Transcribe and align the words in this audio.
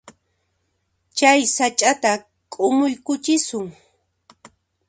Chay 1.17 1.41
sach'ata 1.55 2.11
k'umuykuchisun. 2.53 3.65